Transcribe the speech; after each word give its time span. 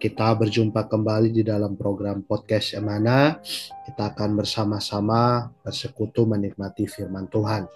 kita 0.00 0.32
berjumpa 0.32 0.88
kembali 0.88 1.28
di 1.28 1.42
dalam 1.44 1.76
program 1.76 2.24
podcast 2.24 2.72
Emana. 2.72 3.36
Kita 3.84 4.16
akan 4.16 4.40
bersama-sama 4.40 5.52
bersekutu 5.60 6.24
menikmati 6.24 6.88
firman 6.88 7.28
Tuhan. 7.28 7.68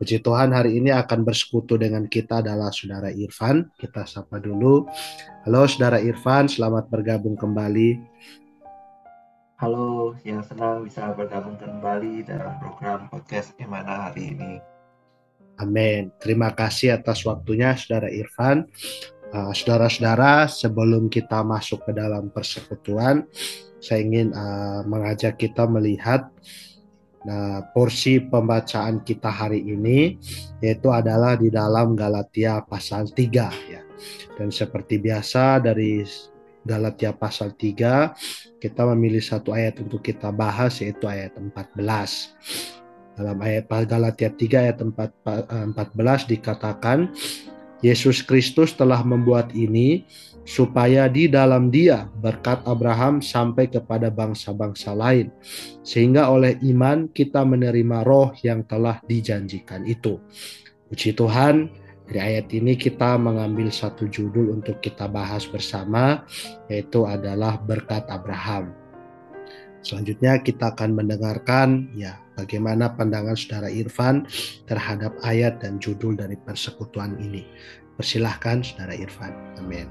Puji 0.00 0.24
Tuhan 0.24 0.56
hari 0.56 0.80
ini 0.80 0.88
akan 0.88 1.20
bersekutu 1.20 1.76
dengan 1.76 2.08
kita 2.08 2.40
adalah 2.40 2.72
Saudara 2.72 3.12
Irfan. 3.12 3.68
Kita 3.76 4.08
sapa 4.08 4.40
dulu. 4.40 4.88
Halo 5.44 5.68
Saudara 5.68 6.00
Irfan, 6.00 6.48
selamat 6.48 6.88
bergabung 6.88 7.36
kembali. 7.36 8.00
Halo, 9.60 10.16
yang 10.24 10.40
senang 10.40 10.88
bisa 10.88 11.12
bergabung 11.12 11.60
kembali 11.60 12.24
dalam 12.24 12.56
program 12.56 13.12
podcast 13.12 13.52
Emana 13.60 14.08
hari 14.08 14.32
ini. 14.32 14.56
Amin. 15.60 16.08
Terima 16.16 16.56
kasih 16.56 16.96
atas 16.96 17.20
waktunya 17.28 17.76
Saudara 17.76 18.08
Irfan. 18.08 18.64
Uh, 19.30 19.54
saudara-saudara, 19.54 20.50
sebelum 20.50 21.06
kita 21.06 21.46
masuk 21.46 21.86
ke 21.86 21.94
dalam 21.94 22.34
persekutuan, 22.34 23.22
saya 23.78 24.02
ingin 24.02 24.34
uh, 24.34 24.82
mengajak 24.90 25.38
kita 25.38 25.70
melihat 25.70 26.26
nah, 27.22 27.62
porsi 27.70 28.18
pembacaan 28.18 29.06
kita 29.06 29.30
hari 29.30 29.62
ini, 29.62 30.18
yaitu 30.58 30.90
adalah 30.90 31.38
di 31.38 31.46
dalam 31.46 31.94
Galatia 31.94 32.58
pasal 32.66 33.06
3 33.06 33.70
ya. 33.70 33.82
Dan 34.34 34.50
seperti 34.50 34.98
biasa 34.98 35.62
dari 35.62 36.02
Galatia 36.66 37.14
pasal 37.14 37.54
3, 37.54 38.58
kita 38.58 38.82
memilih 38.92 39.22
satu 39.22 39.54
ayat 39.54 39.78
untuk 39.78 40.02
kita 40.02 40.34
bahas 40.34 40.82
yaitu 40.82 41.06
ayat 41.06 41.38
14. 41.38 41.54
Dalam 43.14 43.38
ayat 43.46 43.70
Galatia 43.86 44.34
3 44.34 44.64
ayat 44.66 44.82
14 44.82 45.70
dikatakan 46.26 47.14
Yesus 47.80 48.20
Kristus 48.20 48.76
telah 48.76 49.00
membuat 49.00 49.56
ini 49.56 50.04
supaya 50.44 51.08
di 51.08 51.28
dalam 51.28 51.72
dia 51.72 52.08
berkat 52.20 52.60
Abraham 52.68 53.24
sampai 53.24 53.72
kepada 53.72 54.12
bangsa-bangsa 54.12 54.92
lain. 54.92 55.32
Sehingga 55.80 56.28
oleh 56.28 56.60
iman 56.68 57.08
kita 57.08 57.40
menerima 57.44 58.04
roh 58.04 58.36
yang 58.44 58.64
telah 58.68 59.00
dijanjikan 59.08 59.88
itu. 59.88 60.20
Puji 60.92 61.16
Tuhan, 61.16 61.72
dari 62.10 62.20
ayat 62.20 62.50
ini 62.50 62.74
kita 62.74 63.14
mengambil 63.16 63.70
satu 63.70 64.10
judul 64.10 64.50
untuk 64.50 64.82
kita 64.82 65.06
bahas 65.06 65.46
bersama, 65.46 66.26
yaitu 66.66 67.06
adalah 67.06 67.56
berkat 67.62 68.02
Abraham. 68.10 68.74
Selanjutnya 69.80 70.42
kita 70.42 70.76
akan 70.76 70.92
mendengarkan 70.92 71.88
ya 71.96 72.20
bagaimana 72.40 72.96
pandangan 72.96 73.36
saudara 73.36 73.68
Irfan 73.68 74.24
terhadap 74.64 75.12
ayat 75.20 75.60
dan 75.60 75.76
judul 75.76 76.16
dari 76.16 76.40
persekutuan 76.40 77.20
ini. 77.20 77.44
Persilahkan 78.00 78.64
saudara 78.64 78.96
Irfan. 78.96 79.36
Amin. 79.60 79.84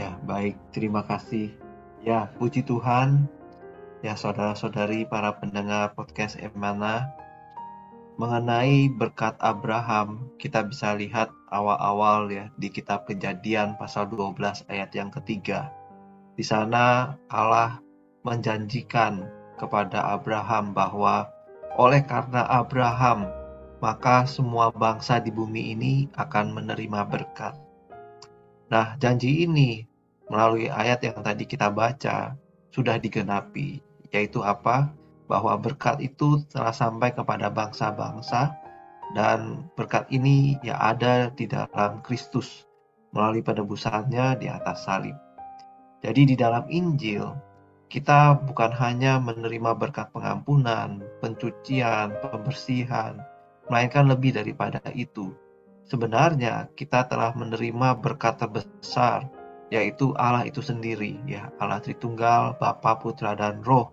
Ya, 0.00 0.16
baik. 0.24 0.56
Terima 0.72 1.04
kasih. 1.04 1.52
Ya, 2.00 2.32
puji 2.40 2.64
Tuhan. 2.64 3.28
Ya, 4.00 4.16
saudara-saudari 4.16 5.04
para 5.04 5.36
pendengar 5.36 5.92
podcast 5.92 6.40
Emana, 6.40 7.12
mengenai 8.16 8.88
berkat 8.96 9.36
Abraham, 9.44 10.32
kita 10.40 10.64
bisa 10.64 10.96
lihat 10.96 11.28
awal-awal 11.52 12.32
ya 12.32 12.48
di 12.56 12.72
kitab 12.72 13.04
Kejadian 13.04 13.76
pasal 13.76 14.08
12 14.08 14.64
ayat 14.72 14.88
yang 14.96 15.12
ketiga. 15.12 15.68
Di 16.32 16.40
sana 16.40 17.12
Allah 17.28 17.84
menjanjikan 18.24 19.28
kepada 19.60 20.16
Abraham 20.16 20.72
bahwa 20.72 21.28
oleh 21.78 22.02
karena 22.02 22.46
Abraham, 22.48 23.30
maka 23.78 24.26
semua 24.26 24.70
bangsa 24.74 25.22
di 25.22 25.30
bumi 25.30 25.74
ini 25.74 25.92
akan 26.18 26.52
menerima 26.54 27.00
berkat. 27.06 27.54
Nah, 28.70 28.94
janji 29.02 29.46
ini 29.46 29.82
melalui 30.30 30.70
ayat 30.70 31.02
yang 31.02 31.18
tadi 31.26 31.46
kita 31.46 31.70
baca 31.74 32.38
sudah 32.70 32.96
digenapi, 33.02 33.82
yaitu 34.14 34.42
apa? 34.46 34.90
Bahwa 35.26 35.54
berkat 35.58 36.02
itu 36.02 36.42
telah 36.50 36.74
sampai 36.74 37.14
kepada 37.14 37.50
bangsa-bangsa 37.50 38.54
dan 39.14 39.66
berkat 39.74 40.06
ini 40.10 40.58
ya 40.62 40.78
ada 40.78 41.30
di 41.34 41.50
dalam 41.50 42.02
Kristus 42.02 42.66
melalui 43.10 43.42
penebusannya 43.42 44.38
di 44.38 44.46
atas 44.46 44.86
salib. 44.86 45.14
Jadi 46.00 46.34
di 46.34 46.36
dalam 46.38 46.66
Injil 46.70 47.26
kita 47.90 48.38
bukan 48.46 48.70
hanya 48.78 49.18
menerima 49.18 49.74
berkat 49.74 50.14
pengampunan, 50.14 51.02
pencucian, 51.18 52.14
pembersihan, 52.22 53.18
melainkan 53.66 54.06
lebih 54.06 54.38
daripada 54.38 54.78
itu. 54.94 55.34
Sebenarnya 55.90 56.70
kita 56.78 57.10
telah 57.10 57.34
menerima 57.34 57.98
berkat 57.98 58.38
terbesar, 58.38 59.26
yaitu 59.74 60.14
Allah 60.14 60.46
itu 60.46 60.62
sendiri, 60.62 61.18
ya 61.26 61.50
Allah 61.58 61.82
Tritunggal, 61.82 62.54
Bapa, 62.62 62.94
Putra, 63.02 63.34
dan 63.34 63.58
Roh. 63.66 63.90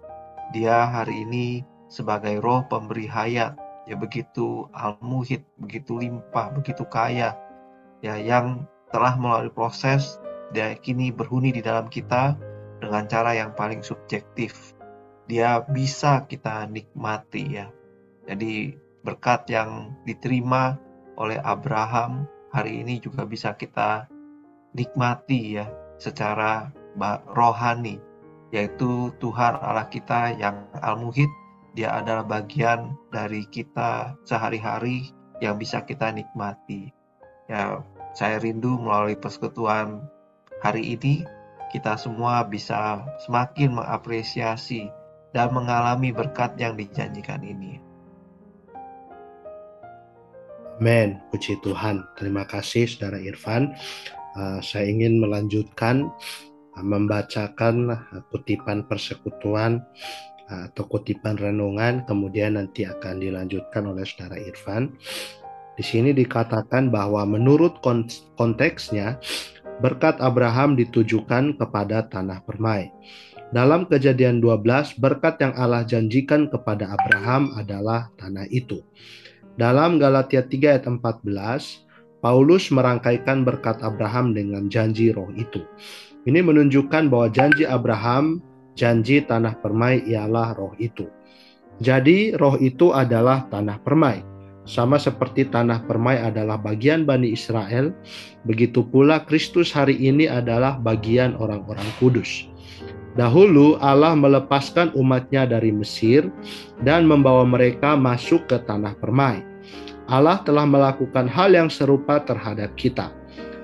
Dia 0.54 0.86
hari 0.86 1.26
ini 1.26 1.66
sebagai 1.90 2.38
Roh 2.38 2.70
pemberi 2.70 3.10
hayat, 3.10 3.58
ya 3.90 3.98
begitu 3.98 4.70
al-muhid, 4.78 5.42
begitu 5.58 5.98
limpah, 5.98 6.54
begitu 6.54 6.86
kaya, 6.86 7.34
ya 8.06 8.14
yang 8.14 8.70
telah 8.94 9.18
melalui 9.18 9.50
proses 9.50 10.22
dia 10.56 10.72
kini 10.80 11.12
berhuni 11.12 11.52
di 11.52 11.60
dalam 11.60 11.92
kita 11.92 12.40
dengan 12.82 13.10
cara 13.10 13.34
yang 13.38 13.54
paling 13.58 13.82
subjektif. 13.82 14.74
Dia 15.28 15.64
bisa 15.68 16.24
kita 16.30 16.66
nikmati 16.72 17.44
ya. 17.60 17.68
Jadi 18.28 18.76
berkat 19.04 19.48
yang 19.52 19.96
diterima 20.04 20.80
oleh 21.20 21.40
Abraham 21.42 22.28
hari 22.52 22.84
ini 22.84 23.00
juga 23.00 23.28
bisa 23.28 23.56
kita 23.56 24.08
nikmati 24.76 25.60
ya 25.60 25.68
secara 25.98 26.70
rohani 27.34 28.00
yaitu 28.52 29.12
Tuhan 29.20 29.60
Allah 29.60 29.88
kita 29.92 30.36
yang 30.40 30.72
al-muhid 30.80 31.28
dia 31.76 31.94
adalah 31.94 32.26
bagian 32.26 32.96
dari 33.14 33.46
kita 33.46 34.18
sehari-hari 34.26 35.14
yang 35.44 35.62
bisa 35.62 35.86
kita 35.86 36.10
nikmati. 36.10 36.90
Ya, 37.46 37.86
saya 38.18 38.42
rindu 38.42 38.82
melalui 38.82 39.14
persekutuan 39.14 40.02
hari 40.66 40.98
ini 40.98 41.22
kita 41.72 42.00
semua 42.00 42.48
bisa 42.48 43.04
semakin 43.28 43.78
mengapresiasi 43.78 44.88
dan 45.36 45.52
mengalami 45.52 46.16
berkat 46.16 46.56
yang 46.56 46.80
dijanjikan 46.80 47.44
ini. 47.44 47.84
Amin, 50.78 51.18
puji 51.34 51.58
Tuhan. 51.66 52.06
Terima 52.14 52.46
kasih 52.46 52.86
Saudara 52.86 53.18
Irfan. 53.18 53.74
Uh, 54.38 54.62
saya 54.62 54.86
ingin 54.86 55.18
melanjutkan 55.18 56.06
uh, 56.78 56.86
membacakan 56.86 57.98
uh, 57.98 58.22
kutipan 58.30 58.86
persekutuan 58.86 59.82
uh, 60.54 60.70
atau 60.70 60.86
kutipan 60.86 61.34
renungan, 61.34 62.06
kemudian 62.06 62.62
nanti 62.62 62.86
akan 62.86 63.18
dilanjutkan 63.18 63.90
oleh 63.90 64.06
Saudara 64.06 64.38
Irfan. 64.38 64.94
Di 65.78 65.86
sini 65.86 66.14
dikatakan 66.14 66.94
bahwa 66.94 67.26
menurut 67.26 67.82
konteksnya 68.38 69.18
berkat 69.80 70.18
Abraham 70.22 70.74
ditujukan 70.74 71.58
kepada 71.58 72.06
tanah 72.10 72.42
permai. 72.46 72.90
Dalam 73.56 73.88
kejadian 73.88 74.44
12, 74.44 75.00
berkat 75.00 75.40
yang 75.40 75.56
Allah 75.56 75.88
janjikan 75.88 76.52
kepada 76.52 76.92
Abraham 76.92 77.56
adalah 77.56 78.12
tanah 78.20 78.44
itu. 78.52 78.84
Dalam 79.56 79.98
Galatia 79.98 80.44
3 80.44 80.76
ayat 80.78 80.86
14, 80.86 81.88
Paulus 82.20 82.68
merangkaikan 82.74 83.48
berkat 83.48 83.80
Abraham 83.80 84.36
dengan 84.36 84.68
janji 84.68 85.16
roh 85.16 85.32
itu. 85.38 85.64
Ini 86.28 86.44
menunjukkan 86.44 87.08
bahwa 87.08 87.32
janji 87.32 87.64
Abraham, 87.64 88.44
janji 88.76 89.24
tanah 89.24 89.56
permai 89.64 90.04
ialah 90.04 90.52
roh 90.60 90.76
itu. 90.76 91.08
Jadi 91.80 92.36
roh 92.36 92.60
itu 92.60 92.92
adalah 92.92 93.48
tanah 93.48 93.80
permai. 93.80 94.37
Sama 94.68 95.00
seperti 95.00 95.48
tanah 95.48 95.88
permai 95.88 96.20
adalah 96.20 96.60
bagian 96.60 97.08
Bani 97.08 97.32
Israel, 97.32 97.96
begitu 98.44 98.84
pula 98.84 99.24
Kristus 99.24 99.72
hari 99.72 99.96
ini 99.96 100.28
adalah 100.28 100.76
bagian 100.76 101.40
orang-orang 101.40 101.88
kudus. 102.04 102.52
Dahulu 103.16 103.80
Allah 103.80 104.12
melepaskan 104.14 104.92
umatnya 104.94 105.48
dari 105.48 105.72
Mesir 105.72 106.28
dan 106.84 107.08
membawa 107.08 107.48
mereka 107.48 107.96
masuk 107.96 108.44
ke 108.52 108.60
tanah 108.68 108.92
permai. 109.00 109.40
Allah 110.12 110.44
telah 110.44 110.68
melakukan 110.68 111.32
hal 111.32 111.56
yang 111.56 111.72
serupa 111.72 112.20
terhadap 112.28 112.76
kita. 112.76 113.08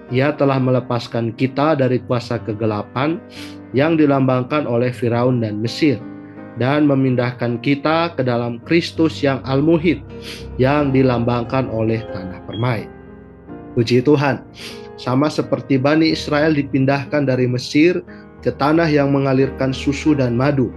Ia 0.08 0.32
telah 0.40 0.58
melepaskan 0.58 1.36
kita 1.36 1.76
dari 1.76 2.00
kuasa 2.00 2.40
kegelapan 2.40 3.20
yang 3.76 4.00
dilambangkan 4.00 4.64
oleh 4.64 4.96
Firaun 4.96 5.44
dan 5.44 5.60
Mesir 5.60 6.00
dan 6.62 6.86
memindahkan 6.86 7.58
kita 7.62 8.14
ke 8.14 8.22
dalam 8.22 8.62
Kristus 8.64 9.22
yang 9.26 9.42
al-muhid 9.48 10.02
yang 10.62 10.94
dilambangkan 10.94 11.70
oleh 11.70 12.02
tanah 12.14 12.42
permai. 12.46 12.86
Puji 13.74 14.06
Tuhan, 14.06 14.46
sama 15.02 15.28
seperti 15.34 15.82
Bani 15.82 16.14
Israel 16.14 16.54
dipindahkan 16.54 17.26
dari 17.26 17.50
Mesir 17.50 18.06
ke 18.46 18.54
tanah 18.54 18.86
yang 18.86 19.10
mengalirkan 19.10 19.74
susu 19.74 20.14
dan 20.14 20.38
madu, 20.38 20.70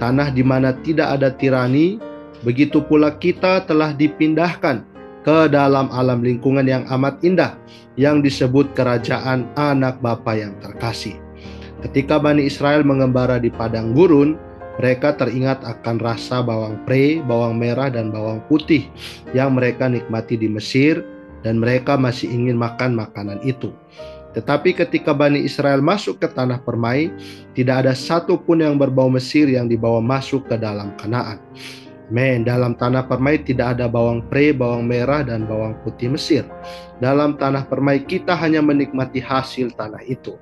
tanah 0.00 0.32
di 0.32 0.40
mana 0.40 0.72
tidak 0.80 1.20
ada 1.20 1.28
tirani, 1.34 2.00
begitu 2.46 2.80
pula 2.80 3.12
kita 3.18 3.66
telah 3.68 3.92
dipindahkan 3.92 4.86
ke 5.26 5.50
dalam 5.52 5.92
alam 5.92 6.24
lingkungan 6.24 6.64
yang 6.64 6.88
amat 6.88 7.20
indah 7.20 7.58
yang 8.00 8.24
disebut 8.24 8.72
kerajaan 8.72 9.44
anak 9.58 9.98
Bapa 10.00 10.38
yang 10.38 10.56
terkasih. 10.62 11.18
Ketika 11.84 12.16
Bani 12.16 12.46
Israel 12.46 12.86
mengembara 12.86 13.36
di 13.36 13.52
padang 13.52 13.92
gurun, 13.92 14.38
mereka 14.78 15.14
teringat 15.18 15.66
akan 15.66 15.98
rasa 15.98 16.38
bawang 16.38 16.78
pre, 16.86 17.18
bawang 17.26 17.58
merah, 17.58 17.90
dan 17.90 18.14
bawang 18.14 18.38
putih 18.46 18.86
yang 19.34 19.58
mereka 19.58 19.90
nikmati 19.90 20.38
di 20.38 20.46
Mesir, 20.46 21.02
dan 21.42 21.58
mereka 21.58 21.98
masih 21.98 22.30
ingin 22.30 22.54
makan 22.54 22.94
makanan 22.94 23.42
itu. 23.42 23.74
Tetapi 24.38 24.78
ketika 24.78 25.10
Bani 25.10 25.42
Israel 25.42 25.82
masuk 25.82 26.22
ke 26.22 26.30
tanah 26.30 26.62
permai, 26.62 27.10
tidak 27.58 27.82
ada 27.86 27.92
satupun 27.96 28.62
yang 28.62 28.78
berbau 28.78 29.10
Mesir 29.10 29.50
yang 29.50 29.66
dibawa 29.66 29.98
masuk 29.98 30.46
ke 30.46 30.54
dalam 30.54 30.94
Kanaan. 30.94 31.42
Men, 32.08 32.40
dalam 32.40 32.72
tanah 32.72 33.04
permai 33.04 33.42
tidak 33.44 33.76
ada 33.76 33.84
bawang 33.84 34.24
pre, 34.30 34.54
bawang 34.54 34.86
merah, 34.88 35.20
dan 35.26 35.44
bawang 35.44 35.76
putih 35.84 36.08
Mesir. 36.14 36.46
Dalam 37.02 37.36
tanah 37.36 37.68
permai 37.68 38.00
kita 38.06 38.32
hanya 38.32 38.64
menikmati 38.64 39.20
hasil 39.20 39.76
tanah 39.76 40.00
itu. 40.08 40.38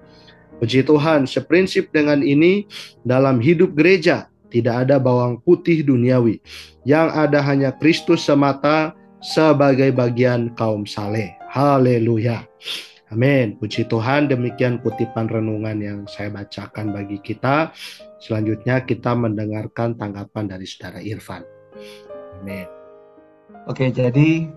Puji 0.57 0.89
Tuhan, 0.89 1.29
seprinsip 1.29 1.93
dengan 1.93 2.25
ini 2.25 2.65
dalam 3.05 3.45
hidup 3.45 3.77
gereja 3.77 4.33
tidak 4.49 4.89
ada 4.89 4.97
bawang 4.97 5.37
putih 5.45 5.85
duniawi. 5.85 6.41
Yang 6.89 7.09
ada 7.13 7.39
hanya 7.45 7.71
Kristus 7.77 8.25
semata 8.25 8.97
sebagai 9.21 9.93
bagian 9.93 10.55
kaum 10.57 10.89
saleh. 10.89 11.35
Haleluya. 11.53 12.47
Amin. 13.13 13.55
Puji 13.61 13.87
Tuhan, 13.87 14.27
demikian 14.27 14.83
kutipan 14.83 15.31
renungan 15.31 15.79
yang 15.79 15.99
saya 16.11 16.33
bacakan 16.33 16.91
bagi 16.91 17.23
kita. 17.23 17.71
Selanjutnya 18.19 18.83
kita 18.83 19.15
mendengarkan 19.15 19.95
tanggapan 19.95 20.51
dari 20.51 20.67
saudara 20.67 20.99
Irfan. 21.05 21.47
Amin. 22.43 22.67
Oke, 23.71 23.91
jadi 23.95 24.51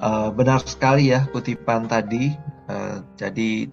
uh, 0.00 0.28
benar 0.32 0.60
sekali 0.66 1.14
ya 1.14 1.24
kutipan 1.32 1.88
tadi. 1.88 2.36
Uh, 2.68 3.04
jadi 3.16 3.68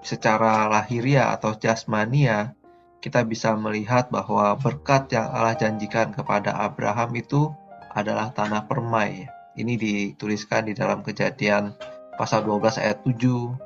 secara 0.00 0.68
lahiria 0.68 1.32
atau 1.32 1.56
jasmania, 1.56 2.56
kita 3.00 3.24
bisa 3.24 3.56
melihat 3.56 4.12
bahwa 4.12 4.52
berkat 4.60 5.08
yang 5.12 5.32
Allah 5.32 5.56
janjikan 5.56 6.12
kepada 6.12 6.52
Abraham 6.52 7.16
itu 7.16 7.48
adalah 7.96 8.28
tanah 8.30 8.68
permai. 8.68 9.24
Ini 9.56 9.74
dituliskan 9.76 10.68
di 10.68 10.76
dalam 10.76 11.00
kejadian 11.00 11.74
pasal 12.20 12.44
12 12.44 12.80
ayat 12.80 13.00
7, 13.02 13.56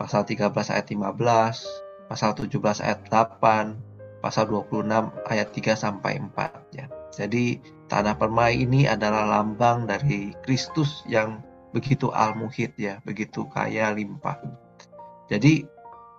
pasal 0.00 0.24
13 0.24 0.72
ayat 0.72 0.86
15, 0.88 2.08
pasal 2.08 2.30
17 2.32 2.84
ayat 2.84 3.00
8, 3.06 4.24
pasal 4.24 4.44
26 4.50 5.12
ayat 5.28 5.48
3 5.52 5.76
sampai 5.76 6.18
4 6.18 6.74
ya. 6.74 6.86
Jadi 7.14 7.60
tanah 7.86 8.16
permai 8.16 8.64
ini 8.64 8.88
adalah 8.88 9.24
lambang 9.28 9.84
dari 9.84 10.32
Kristus 10.44 11.04
yang 11.04 11.44
begitu 11.70 12.08
al-muhid 12.10 12.72
ya, 12.80 12.98
begitu 13.04 13.44
kaya 13.52 13.92
limpah. 13.92 14.40
Jadi 15.28 15.68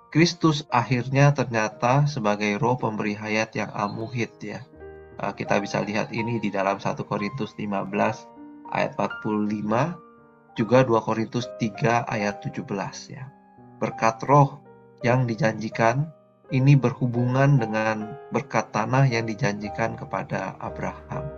Kristus 0.10 0.66
akhirnya 0.74 1.30
ternyata 1.38 2.10
sebagai 2.10 2.58
roh 2.58 2.74
pemberi 2.82 3.14
hayat 3.14 3.54
yang 3.54 3.70
al-muhid 3.70 4.34
ya. 4.42 4.66
Uh, 5.22 5.30
kita 5.38 5.62
bisa 5.62 5.86
lihat 5.86 6.10
ini 6.10 6.42
di 6.42 6.50
dalam 6.50 6.82
1 6.82 6.98
Korintus 7.06 7.54
15 7.54 7.94
ayat 8.74 8.98
45, 8.98 10.58
juga 10.58 10.82
2 10.82 11.06
Korintus 11.06 11.46
3 11.62 12.10
ayat 12.10 12.42
17 12.42 12.66
ya. 13.14 13.30
Berkat 13.78 14.26
roh 14.26 14.66
yang 15.06 15.30
dijanjikan 15.30 16.10
ini 16.50 16.74
berhubungan 16.74 17.62
dengan 17.62 18.18
berkat 18.34 18.74
tanah 18.74 19.06
yang 19.06 19.30
dijanjikan 19.30 19.94
kepada 19.94 20.58
Abraham. 20.58 21.30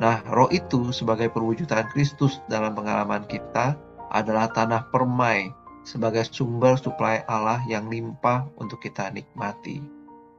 Nah, 0.00 0.24
roh 0.32 0.48
itu 0.48 0.88
sebagai 0.96 1.28
perwujudan 1.28 1.84
Kristus 1.92 2.40
dalam 2.48 2.72
pengalaman 2.72 3.28
kita 3.28 3.76
adalah 4.08 4.48
tanah 4.48 4.88
permai 4.88 5.59
sebagai 5.82 6.28
sumber 6.28 6.76
suplai 6.76 7.24
Allah 7.24 7.64
yang 7.64 7.88
limpah 7.88 8.48
untuk 8.60 8.80
kita 8.84 9.08
nikmati. 9.12 9.80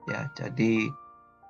Ya, 0.10 0.30
jadi 0.34 0.90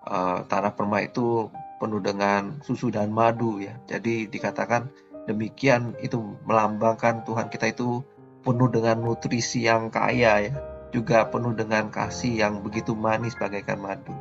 uh, 0.07 0.43
tanah 0.47 0.75
permai 0.75 1.11
itu 1.11 1.51
penuh 1.79 2.01
dengan 2.03 2.61
susu 2.63 2.91
dan 2.93 3.11
madu 3.11 3.59
ya. 3.59 3.75
Jadi 3.89 4.27
dikatakan 4.29 4.91
demikian 5.25 5.95
itu 6.03 6.19
melambangkan 6.45 7.23
Tuhan 7.25 7.47
kita 7.49 7.71
itu 7.71 8.03
penuh 8.41 8.69
dengan 8.69 9.01
nutrisi 9.01 9.65
yang 9.65 9.93
kaya 9.93 10.33
ya, 10.49 10.53
juga 10.91 11.29
penuh 11.29 11.53
dengan 11.53 11.93
kasih 11.93 12.41
yang 12.41 12.61
begitu 12.65 12.97
manis 12.97 13.37
bagaikan 13.37 13.79
madu. 13.79 14.13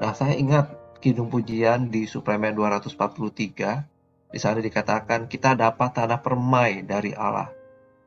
Nah, 0.00 0.16
saya 0.16 0.32
ingat 0.38 0.72
Kidung 1.00 1.32
Pujian 1.32 1.88
di 1.88 2.04
suplemen 2.04 2.52
243 2.52 4.30
di 4.30 4.38
sana 4.38 4.62
dikatakan 4.62 5.26
kita 5.26 5.58
dapat 5.58 5.90
tanah 5.90 6.22
permai 6.22 6.86
dari 6.86 7.10
Allah 7.16 7.59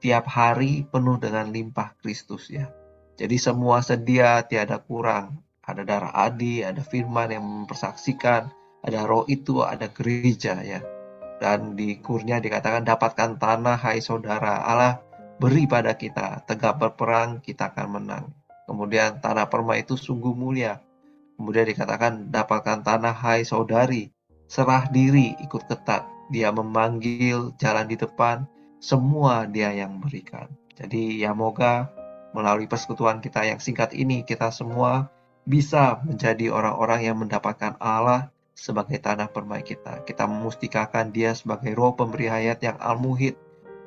tiap 0.04 0.28
hari 0.28 0.84
penuh 0.84 1.16
dengan 1.16 1.48
limpah 1.48 1.96
Kristus 2.04 2.52
ya. 2.52 2.68
Jadi 3.16 3.40
semua 3.40 3.80
sedia, 3.80 4.44
tiada 4.44 4.84
kurang. 4.84 5.40
Ada 5.64 5.88
darah 5.88 6.12
adi, 6.12 6.60
ada 6.60 6.84
firman 6.84 7.32
yang 7.32 7.48
mempersaksikan, 7.48 8.52
ada 8.84 9.00
roh 9.08 9.24
itu, 9.32 9.64
ada 9.64 9.88
gereja 9.88 10.60
ya. 10.60 10.84
Dan 11.40 11.80
di 11.80 12.04
kurnya 12.04 12.44
dikatakan 12.44 12.84
dapatkan 12.84 13.40
tanah 13.40 13.80
hai 13.80 14.04
saudara 14.04 14.68
Allah 14.68 15.00
beri 15.40 15.64
pada 15.72 15.96
kita, 15.96 16.44
tegap 16.44 16.84
berperang 16.84 17.40
kita 17.40 17.72
akan 17.72 17.88
menang. 17.96 18.26
Kemudian 18.68 19.24
tanah 19.24 19.48
perma 19.48 19.80
itu 19.80 19.96
sungguh 19.96 20.36
mulia. 20.36 20.84
Kemudian 21.40 21.64
dikatakan 21.64 22.28
dapatkan 22.28 22.84
tanah 22.84 23.16
hai 23.24 23.48
saudari, 23.48 24.12
serah 24.52 24.84
diri 24.92 25.32
ikut 25.40 25.64
ketat. 25.72 26.04
Dia 26.28 26.52
memanggil 26.52 27.56
jalan 27.56 27.88
di 27.88 27.96
depan, 27.96 28.44
semua 28.84 29.48
dia 29.48 29.72
yang 29.72 30.04
berikan. 30.04 30.52
Jadi 30.76 31.24
ya 31.24 31.32
moga 31.32 31.88
melalui 32.36 32.68
persekutuan 32.68 33.24
kita 33.24 33.48
yang 33.48 33.64
singkat 33.64 33.96
ini 33.96 34.28
kita 34.28 34.52
semua 34.52 35.08
bisa 35.48 36.04
menjadi 36.04 36.52
orang-orang 36.52 37.08
yang 37.08 37.16
mendapatkan 37.16 37.80
Allah 37.80 38.28
sebagai 38.52 39.00
tanah 39.00 39.32
permai 39.32 39.64
kita. 39.64 40.04
Kita 40.04 40.28
memustikakan 40.28 41.16
dia 41.16 41.32
sebagai 41.32 41.72
roh 41.80 41.96
pemberi 41.96 42.28
hayat 42.28 42.60
yang 42.60 42.76
al-muhid 42.84 43.40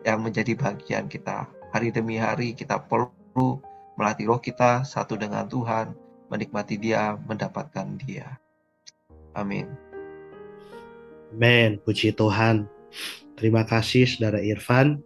yang 0.08 0.24
menjadi 0.24 0.56
bagian 0.56 1.12
kita. 1.12 1.44
Hari 1.76 1.92
demi 1.92 2.16
hari 2.16 2.56
kita 2.56 2.80
perlu 2.80 3.60
melatih 4.00 4.32
roh 4.32 4.40
kita 4.40 4.80
satu 4.88 5.20
dengan 5.20 5.44
Tuhan, 5.44 5.92
menikmati 6.32 6.80
dia, 6.80 7.20
mendapatkan 7.20 8.00
dia. 8.00 8.40
Amin. 9.36 9.68
Amin. 11.36 11.76
Puji 11.84 12.16
Tuhan. 12.16 12.64
Terima 13.36 13.68
kasih 13.68 14.08
Saudara 14.08 14.40
Irfan. 14.40 14.96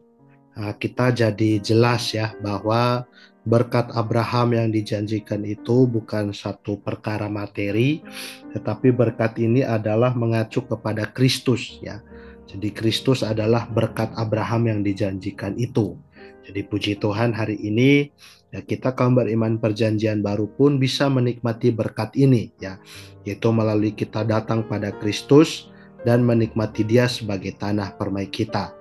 Ah, 0.55 0.71
kita 0.79 1.11
jadi 1.11 1.59
jelas 1.59 2.15
ya 2.15 2.31
bahwa 2.39 3.03
berkat 3.43 3.91
Abraham 3.91 4.55
yang 4.55 4.69
dijanjikan 4.71 5.43
itu 5.43 5.91
bukan 5.91 6.31
satu 6.31 6.79
perkara 6.79 7.27
materi, 7.27 8.07
tetapi 8.55 8.95
berkat 8.95 9.35
ini 9.43 9.67
adalah 9.67 10.15
mengacu 10.15 10.63
kepada 10.63 11.11
Kristus 11.11 11.83
ya. 11.83 11.99
Jadi 12.47 12.71
Kristus 12.71 13.27
adalah 13.27 13.67
berkat 13.67 14.15
Abraham 14.15 14.71
yang 14.71 14.81
dijanjikan 14.87 15.59
itu. 15.59 15.99
Jadi 16.47 16.67
puji 16.67 17.03
Tuhan 17.03 17.35
hari 17.35 17.59
ini 17.59 18.15
ya 18.55 18.63
kita 18.63 18.95
kaum 18.95 19.19
beriman 19.19 19.59
perjanjian 19.59 20.23
baru 20.23 20.47
pun 20.51 20.79
bisa 20.79 21.11
menikmati 21.11 21.75
berkat 21.75 22.15
ini 22.15 22.55
ya, 22.63 22.79
yaitu 23.27 23.51
melalui 23.51 23.91
kita 23.91 24.23
datang 24.23 24.67
pada 24.71 24.95
Kristus 25.03 25.70
dan 26.05 26.25
menikmati 26.25 26.87
dia 26.87 27.07
sebagai 27.07 27.57
tanah 27.57 27.97
permai 27.97 28.29
kita. 28.29 28.73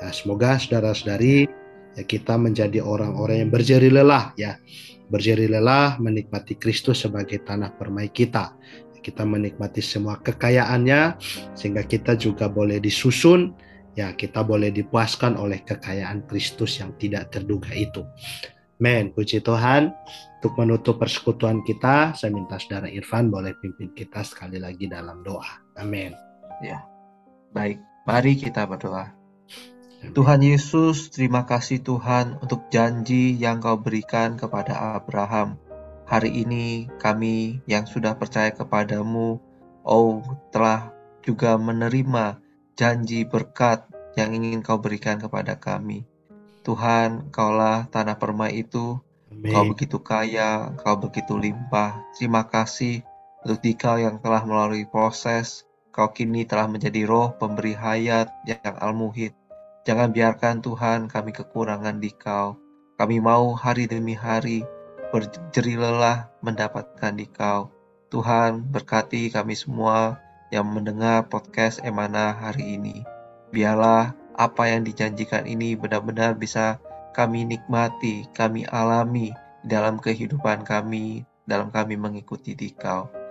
Ya, 0.00 0.08
semoga 0.10 0.56
saudara-saudari 0.56 1.46
ya 1.98 2.02
kita 2.02 2.40
menjadi 2.40 2.80
orang-orang 2.80 3.46
yang 3.46 3.50
berjeri 3.52 3.92
lelah 3.92 4.32
ya. 4.34 4.56
Berjeri 5.12 5.44
lelah 5.44 6.00
menikmati 6.00 6.56
Kristus 6.56 7.04
sebagai 7.04 7.44
tanah 7.44 7.76
permai 7.76 8.08
kita. 8.08 8.56
Kita 9.02 9.26
menikmati 9.26 9.82
semua 9.82 10.22
kekayaannya 10.22 11.18
sehingga 11.58 11.82
kita 11.82 12.14
juga 12.14 12.46
boleh 12.46 12.78
disusun 12.78 13.50
ya 13.98 14.14
kita 14.16 14.40
boleh 14.46 14.72
dipuaskan 14.72 15.36
oleh 15.36 15.60
kekayaan 15.66 16.24
Kristus 16.30 16.80
yang 16.80 16.96
tidak 16.96 17.34
terduga 17.34 17.74
itu. 17.76 18.06
Men, 18.82 19.14
puji 19.14 19.44
Tuhan. 19.44 19.94
Untuk 20.42 20.58
menutup 20.58 20.98
persekutuan 20.98 21.62
kita, 21.62 22.18
saya 22.18 22.34
minta 22.34 22.58
saudara 22.58 22.90
Irfan 22.90 23.30
boleh 23.30 23.54
pimpin 23.62 23.94
kita 23.94 24.26
sekali 24.26 24.58
lagi 24.58 24.90
dalam 24.90 25.22
doa. 25.22 25.62
Amin. 25.78 26.31
Ya, 26.60 26.84
baik. 27.56 27.80
Mari 28.02 28.34
kita 28.34 28.66
berdoa. 28.66 29.14
Tuhan 30.02 30.42
Yesus, 30.42 31.14
terima 31.14 31.46
kasih 31.46 31.78
Tuhan 31.78 32.42
untuk 32.42 32.66
janji 32.74 33.38
yang 33.38 33.62
Kau 33.62 33.78
berikan 33.78 34.34
kepada 34.34 34.98
Abraham. 34.98 35.62
Hari 36.10 36.42
ini 36.42 36.90
kami 36.98 37.62
yang 37.70 37.86
sudah 37.86 38.18
percaya 38.18 38.50
kepadamu, 38.50 39.38
oh 39.86 40.18
telah 40.50 40.90
juga 41.22 41.54
menerima 41.54 42.42
janji 42.74 43.22
berkat 43.22 43.86
yang 44.18 44.34
ingin 44.34 44.66
Kau 44.66 44.82
berikan 44.82 45.22
kepada 45.22 45.54
kami. 45.54 46.02
Tuhan, 46.66 47.30
Kaulah 47.30 47.86
tanah 47.86 48.18
permai 48.18 48.66
itu, 48.66 48.98
Kau 49.30 49.64
begitu 49.70 50.02
kaya, 50.02 50.74
Kau 50.82 50.98
begitu 50.98 51.38
limpah. 51.38 52.02
Terima 52.18 52.50
kasih 52.50 53.06
untuk 53.46 53.62
Dikau 53.62 54.02
yang 54.02 54.18
telah 54.18 54.42
melalui 54.42 54.82
proses, 54.86 55.62
Kau 55.92 56.08
kini 56.08 56.48
telah 56.48 56.72
menjadi 56.72 57.04
roh 57.04 57.36
pemberi 57.36 57.76
hayat 57.76 58.32
yang 58.48 58.80
al-muhid. 58.80 59.36
Jangan 59.84 60.08
biarkan 60.08 60.64
Tuhan 60.64 61.04
kami 61.04 61.36
kekurangan 61.36 62.00
di 62.00 62.08
kau. 62.16 62.56
Kami 62.96 63.20
mau 63.20 63.52
hari 63.52 63.84
demi 63.84 64.16
hari 64.16 64.64
berjeri 65.12 65.76
lelah 65.76 66.32
mendapatkan 66.40 67.12
di 67.12 67.28
kau. 67.28 67.68
Tuhan 68.08 68.72
berkati 68.72 69.28
kami 69.28 69.52
semua 69.52 70.16
yang 70.48 70.64
mendengar 70.72 71.28
podcast 71.28 71.84
Emana 71.84 72.32
hari 72.40 72.80
ini. 72.80 73.04
Biarlah 73.52 74.16
apa 74.32 74.72
yang 74.72 74.88
dijanjikan 74.88 75.44
ini 75.44 75.76
benar-benar 75.76 76.40
bisa 76.40 76.80
kami 77.12 77.44
nikmati, 77.44 78.24
kami 78.32 78.64
alami 78.64 79.36
dalam 79.60 80.00
kehidupan 80.00 80.64
kami, 80.64 81.28
dalam 81.44 81.68
kami 81.68 82.00
mengikuti 82.00 82.56
di 82.56 82.72
kau. 82.72 83.21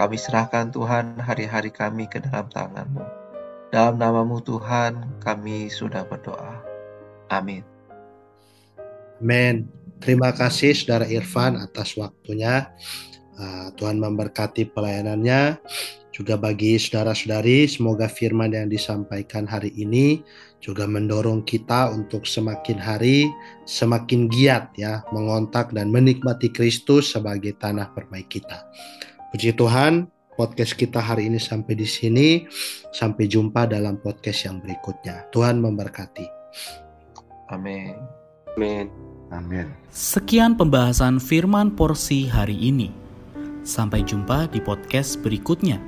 Kami 0.00 0.16
serahkan 0.16 0.72
Tuhan 0.72 1.20
hari-hari 1.20 1.68
kami 1.68 2.08
ke 2.08 2.24
dalam 2.24 2.48
tanganmu. 2.48 3.04
Dalam 3.68 4.00
namamu 4.00 4.40
Tuhan 4.40 5.20
kami 5.20 5.68
sudah 5.68 6.08
berdoa. 6.08 6.56
Amin. 7.28 7.60
Amin. 9.20 9.68
Terima 10.00 10.32
kasih 10.32 10.72
Saudara 10.72 11.04
Irfan 11.04 11.60
atas 11.60 12.00
waktunya. 12.00 12.72
Ah, 13.36 13.68
Tuhan 13.76 14.00
memberkati 14.00 14.72
pelayanannya. 14.72 15.60
Juga 16.16 16.40
bagi 16.40 16.80
saudara-saudari, 16.80 17.68
semoga 17.68 18.08
firman 18.08 18.56
yang 18.56 18.72
disampaikan 18.72 19.44
hari 19.44 19.68
ini 19.76 20.24
juga 20.64 20.88
mendorong 20.88 21.44
kita 21.44 21.92
untuk 21.92 22.24
semakin 22.24 22.80
hari 22.80 23.28
semakin 23.68 24.32
giat 24.32 24.72
ya 24.80 25.04
mengontak 25.12 25.76
dan 25.76 25.92
menikmati 25.92 26.48
Kristus 26.48 27.12
sebagai 27.12 27.52
tanah 27.60 27.92
permai 27.92 28.24
kita. 28.24 28.64
Puji 29.30 29.54
Tuhan, 29.54 30.10
podcast 30.34 30.74
kita 30.74 30.98
hari 30.98 31.30
ini 31.30 31.38
sampai 31.38 31.78
di 31.78 31.86
sini. 31.86 32.50
Sampai 32.90 33.30
jumpa 33.30 33.62
dalam 33.70 33.94
podcast 34.02 34.42
yang 34.42 34.58
berikutnya. 34.58 35.30
Tuhan 35.30 35.62
memberkati. 35.62 36.26
Amin. 37.54 37.94
Amin. 38.58 38.90
Amin. 39.30 39.70
Sekian 39.94 40.58
pembahasan 40.58 41.22
firman 41.22 41.70
porsi 41.78 42.26
hari 42.26 42.58
ini. 42.58 42.90
Sampai 43.62 44.02
jumpa 44.02 44.50
di 44.50 44.58
podcast 44.58 45.22
berikutnya. 45.22 45.78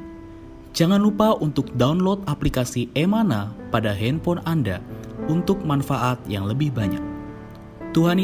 Jangan 0.71 1.03
lupa 1.03 1.35
untuk 1.35 1.67
download 1.75 2.23
aplikasi 2.31 2.95
Emana 2.95 3.51
pada 3.75 3.91
handphone 3.91 4.39
Anda 4.47 4.79
untuk 5.27 5.67
manfaat 5.67 6.23
yang 6.31 6.47
lebih 6.47 6.71
banyak. 6.71 7.03
Tuhan 7.91 8.17